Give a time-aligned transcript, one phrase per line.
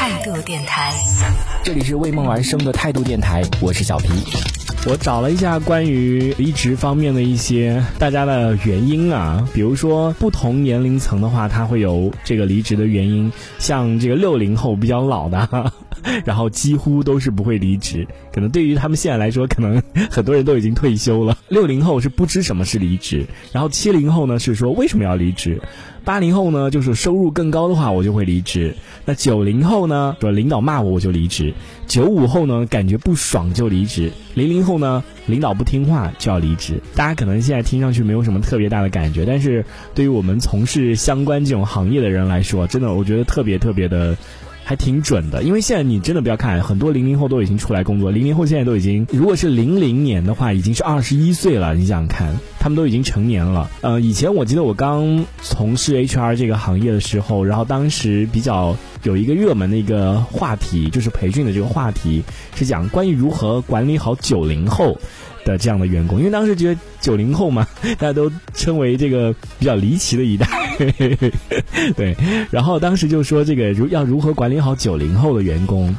[0.00, 0.94] 态度电台，
[1.62, 4.08] 这里是为梦而生的态度电台，我是小皮。
[4.86, 13.30] 我找了一下关于离职方面的一些大家的原因啊，比如说不同年龄层的话，他会有这个离职的原因。
[13.58, 15.70] 像这个六零后比较老的，
[16.24, 18.06] 然后几乎都是不会离职。
[18.32, 21.36] 可能对于他们现在来说，可能很多人都已经退休了。
[21.48, 25.60] 六零后是不知什么是离职，然后七零后呢是说为什么要离职。
[26.02, 28.74] 八零后呢，就是收入更高的话，我就会离职。
[29.04, 31.52] 那九零后呢，说领导骂我我就离职。
[31.86, 34.10] 九五后呢，感觉不爽就离职。
[34.34, 36.80] 零零后呢，领导不听话就要离职。
[36.94, 39.62] 大家可能现在听上去没有什么特别大的感觉，但是
[39.94, 44.16] 对于我们从事相关这种行业的人来说，真的我觉得特别特别的。
[44.70, 48.12] 还挺准的，因为现在你真的不要看，很多零零后都已经出来工作。
[48.12, 51.74] 零零后现在都已经，如果是零零年的话，已经是二十一岁了。
[51.74, 53.68] 你想看，他们都已经成年了。
[53.80, 62.22] 呃，以前我记得我刚从事 HR 这个行业的时候，然后当时比较有一个热门的一个话题，就是培训的这个话题，
[62.54, 64.96] 是讲关于如何管理好九零后。
[65.42, 67.66] 的这样的员工，因为当时觉得九零后嘛，
[67.98, 70.46] 大家都称为这个比较离奇的一代，
[71.96, 72.16] 对。
[72.50, 75.94] 然后当时就说这个如要如何管理好九零后的员工，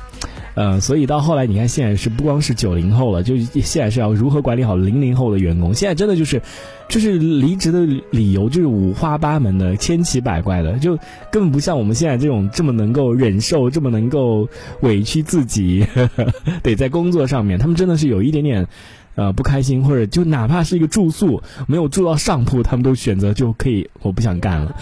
[0.53, 5.73] 呃，所以到后来你看现在是不光是九零后了，就现在是要如何管理好零零后的员工。
[5.73, 6.41] 现在真的就是，
[6.89, 10.97] 就是离职的理由就是五花八门的、千奇百怪的，就
[11.31, 14.49] 根本不像我们现在这种这么能够忍受、这么能够
[14.81, 15.85] 委屈自己，
[16.61, 18.67] 得在工作上面，他们真的是有一点点。
[19.13, 24.73] 呃，不开心或者就哪怕是一个住宿没有住到上铺，他们都选择就可以，我不想干了。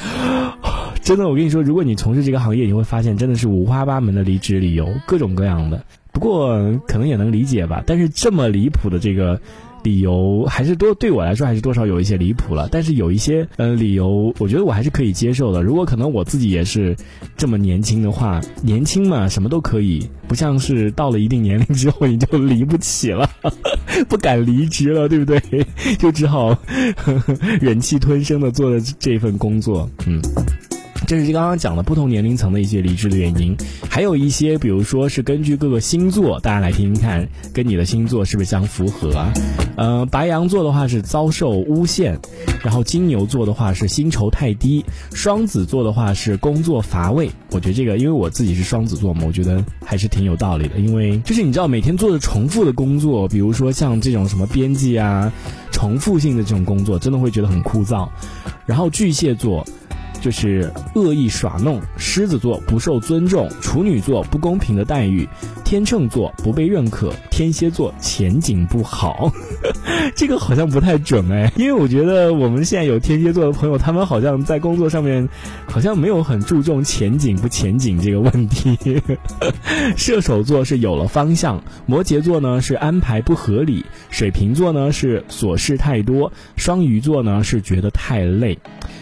[1.09, 5.83] 真的，我跟你说，如果你从事这个行业，你会发现真的是五花八门的离职理由，各种各样的。
[6.11, 6.55] 不过
[6.87, 7.83] 可能也能理解吧。
[7.83, 9.41] 但是这么离谱的这个。
[9.81, 12.67] 理由还是多，对我来说还是多少有一些离谱了。
[12.69, 15.63] 但是有一些呃理由，我觉得我还是可以接受的。
[15.63, 16.93] 如果可能我自己也是
[17.37, 23.29] 这么年轻的话，年轻嘛，什么都可以，不像是到了一定年龄之后你就离不起了，
[24.09, 25.41] 不敢离职了，对不对？
[25.97, 26.53] 就只好
[27.61, 30.21] 忍气吞声的做这份工作，嗯。
[31.07, 33.57] 这是刚刚讲的不同年龄层的一些离职的原因，
[33.89, 39.33] 还有一些，比如说是根据各个星座，大家来听听看，跟你的星座是不是相符合啊？
[39.75, 42.19] 呃，白羊座的话是遭受诬陷，
[42.61, 47.31] 然后金牛座的话是薪酬太低，双子座的话是工作乏味。
[47.51, 50.77] 我觉得这个，因为我自己是双子座嘛，我觉得还是挺有道理的。
[50.77, 55.31] 因为就是你知道，每天做的重复的工作，比如说像这种什么编辑啊，
[55.71, 58.07] 重复性的这种工作，真的会觉得很枯燥。
[58.67, 59.65] 然后巨蟹座。
[60.21, 65.27] 就是恶意耍弄，狮子座不受尊重，处女座不公平的待遇，
[65.63, 69.31] 天秤座不被认可，天蝎座前景不好。
[70.19, 75.29] 这个好像不太准哎，因为我觉得我们现在有天蝎座的朋友，他们好像在工作上面
[75.65, 78.77] 好像没有很注重前景不前景这个问题。
[79.95, 88.59] 射手座是有了方向，摩羯座呢是安排不合理，水瓶座呢是琐事太多，双鱼座呢是觉得太累。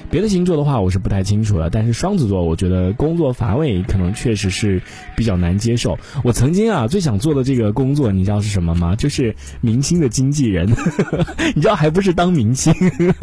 [0.10, 1.70] 别的星座的话，我是不太清楚了。
[1.70, 4.82] 但是双子座，我觉得工作乏味，可能确实是
[5.18, 5.98] 比较难接受。
[6.24, 8.96] 我曾经啊，最想做的这个工作，你知道是什么吗？
[8.96, 10.72] 就是明星的经纪人。
[11.56, 12.74] 你知道，还不是当明星，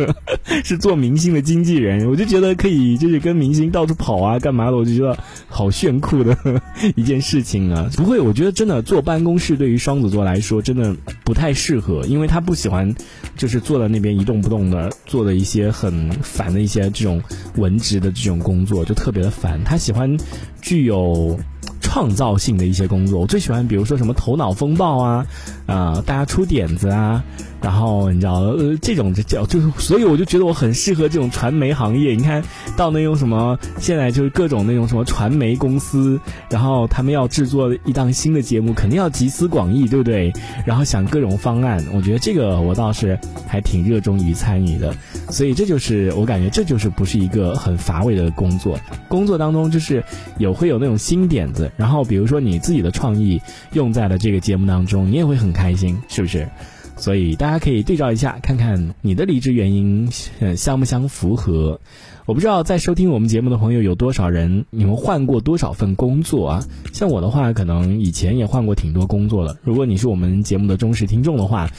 [0.64, 2.08] 是做明星的经纪人。
[2.08, 4.76] 我就觉得可以，就是跟明星到处跑啊，干嘛的？
[4.76, 5.18] 我就觉得
[5.48, 6.36] 好炫酷的
[6.96, 7.90] 一件事情啊。
[7.96, 10.94] 不会，我觉得真的坐办公室对于双子座来说，真的
[11.24, 12.94] 不太适合，因为他不喜欢，
[13.36, 16.84] 就是坐在那边一动不动的，做的一些很烦的一些。
[16.94, 17.20] 这种
[17.56, 20.16] 文职的这种工作就特别的烦，他喜欢
[20.60, 21.38] 具有
[21.80, 23.20] 创造性的一些工作。
[23.20, 25.26] 我最喜欢，比如说什么头脑风暴啊，
[25.66, 27.24] 啊，大家出点子啊。
[27.64, 32.14] 然后你知道，呃，这种就叫就是，所以我就觉得我很适合这种传媒行业。
[32.14, 32.44] 你看
[32.76, 36.20] 到那种什么，现在就是各种那种什么传媒公司，
[36.50, 40.30] 然后他们要制作一档新的节目，肯定要集思广益，对不对？
[40.66, 44.94] 然后想各种方案，我觉得这个我倒是还挺热衷于参与的。
[45.30, 48.78] 所以这就是我感觉这就是不是一个很乏味的工作。
[49.08, 50.04] 工作当中就是
[50.36, 53.40] 有会有那种新点子，然后比如说你自己的创意
[53.72, 56.46] 用在了这个节目当中，你也会很开心，是不是？
[56.96, 60.10] 所以大家可以对照一下，看看你的离职原因
[60.56, 61.80] 相不相符合。
[62.26, 66.64] 我不知道在收听我们节目的朋友有多少人，你们换过多少份工作啊？
[66.92, 69.58] 像我的话，可能以前也换过挺多工作的。
[69.62, 71.70] 如果你是我们节目的忠实听众的话。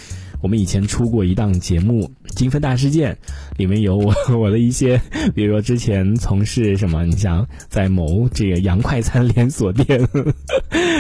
[0.46, 3.14] 我们以前出过一档节目《金分大事件》，
[3.58, 5.02] 里面有我 我的一些，
[5.34, 10.08] 比如说之前从事什么，你像在某这个洋快餐连锁店，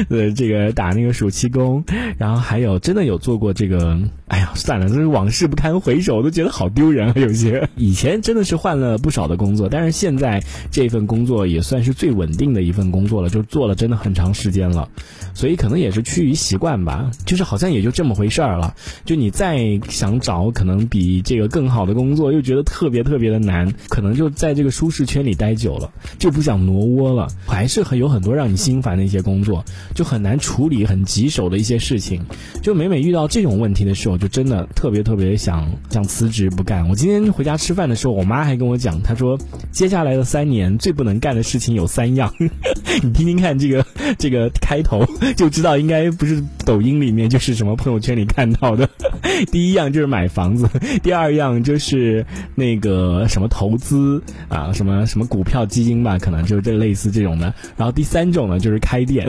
[0.09, 1.83] 呃， 这个打那个暑期工，
[2.18, 4.00] 然后还有真的有做过这个，
[4.30, 14.89] 哎呀，算了，这是往事不堪回首，我都觉得好丢人啊，有些以前真的是换了不少的工作，但是现在这份工作也算是最稳定的一份工作了，就做了真的很长时间了，
[15.36, 18.74] 所以可能也是趋于习惯吧，就是好像也就这么回事儿了。
[19.06, 27.27] 就你再想找可能比这个更好的工作，又觉得特别特别的难，可能就在这个舒适圈里待久了，就不想挪窝了。
[27.45, 32.23] 还是很有很多让你心烦的一些工作，就很难处理很棘手的一些事情。
[32.61, 36.87] 就每每遇到这种问题的时候，就真的特别特别想想辞职不干。
[36.87, 39.37] 我今天回家吃饭的时候，我妈还跟我讲，她说
[39.69, 42.33] 接下来的三年最不能干的事情有三样，
[43.03, 43.85] 你听听看这个
[44.17, 45.05] 这个开头
[45.35, 48.89] 就知道应该不是抖音里面就是什么朋友圈里看到的。
[49.51, 50.68] 第一样就是买房子，
[51.04, 52.25] 第二样就是
[52.56, 57.54] 那个什么投资啊，什么什么股票基金吧，可能就是这类似这种的。
[57.77, 59.27] 然后第三种呢就是开店。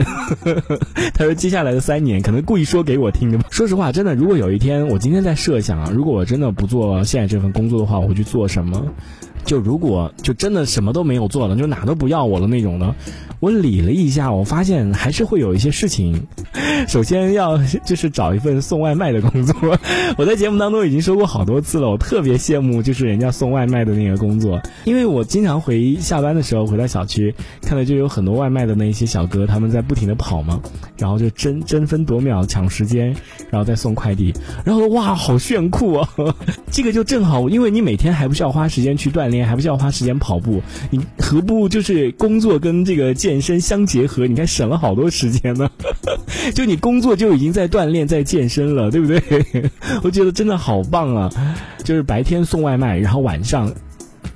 [1.13, 3.39] 他说接下来的三年可能故意说给我听的。
[3.49, 8.85] 说实话，真的，如果有一天我今天在设想啊，如果我真的不做现在这份工作的话，我会去做什么？
[9.45, 12.93] 就如果就真的什么都没有做了，就哪都不要我了那种的，
[13.39, 16.27] 我理了一下，我发现还是会有一些事情。
[16.87, 19.55] 首先要就是找一份送外卖的工作。
[20.17, 30.61] 我在节目当中已经说过好多次了，我特别羡慕就是人家送外卖的那个工作，因为我经常回下班的时候回到小区，看到就有很多外卖的那些小哥他们在不停的跑嘛，
[30.97, 33.07] 然后就争争分夺秒抢时间，
[33.49, 34.33] 然后再送快递，
[34.65, 36.09] 然后哇好炫酷啊！
[36.71, 39.37] 这个就正好，因为你每天还不需要花时间去锻炼。
[39.47, 44.25] 还不需要花时间跑步，你何不就是工作跟这个健身相结合？
[44.25, 45.69] 你看省了好多时间呢。
[46.55, 49.21] 就你工作就已经在锻炼、在健身了，对不对？
[50.01, 51.29] 我觉得真的好棒啊！
[51.83, 53.73] 就是白天送外卖，然后晚上。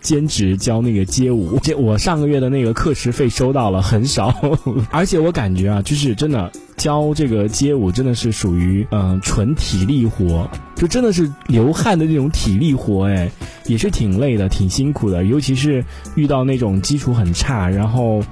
[0.02, 4.34] 兼职教那个街舞，这我上个月的那个课时费收到了，很少，
[4.90, 13.30] 而且我感觉啊，就是真的教这个街舞真的是属于嗯纯体力活，就真的是流汗的那种体力活，哎，
[13.68, 15.86] 也是挺累的，挺辛苦的，尤其是
[16.16, 18.24] 遇到那种基础很差，然后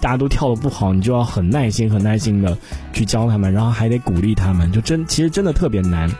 [0.00, 2.56] 大家都跳的不好，你就要很耐心、很耐心的
[2.92, 6.10] 去教他们，然后还得鼓励他们，就真其实真的特别难，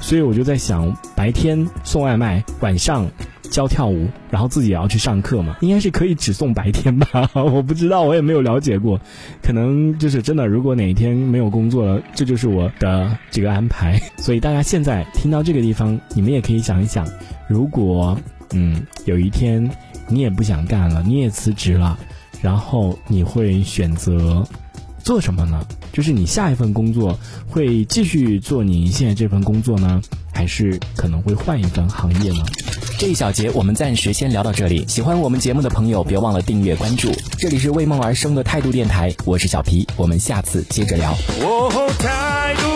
[0.00, 3.06] 所以我就在想，白天送外卖，晚上。
[3.50, 7.30] 教跳舞，然后自己也要去上课嘛，应该是可以只送白天吧？
[7.34, 8.98] 我不知道，我也没有了解过，
[9.40, 10.44] 可能就是真的。
[10.44, 14.00] 如果哪一天没有工作了，这就是我的这个安排。
[14.16, 17.06] 所以大家现在听到这个地方，你们也可以想一想，
[17.46, 18.18] 如果
[18.54, 19.70] 嗯有一天
[20.08, 21.96] 你也不想干了，你也辞职了，
[22.44, 24.46] 然后你会选择
[25.02, 25.66] 做什么呢？
[25.94, 27.18] 就是你下一份工作
[27.48, 32.44] 会继续做你现在这份工作呢，还是可能会换一份行业呢？
[32.98, 34.84] 这一小节我们暂时先聊到这里。
[34.86, 37.10] 喜欢我们节目的朋友，别忘了订阅关注。
[37.38, 41.14] 这里是为梦而生的态度电台，我是小皮，我们下次接着聊。
[41.98, 42.70] 态度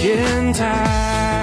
[0.00, 1.33] 电台。